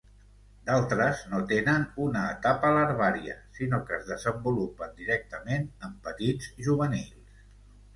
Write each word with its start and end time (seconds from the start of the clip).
D'altres 0.69 1.19
no 1.33 1.41
tenen 1.51 1.85
una 2.07 2.23
etapa 2.37 2.73
larvària, 2.79 3.37
sinó 3.61 3.83
que 3.91 3.99
es 4.01 4.11
desenvolupen 4.15 5.01
directament 5.05 5.73
en 5.91 5.99
petits 6.09 6.55
juvenils. 6.69 7.43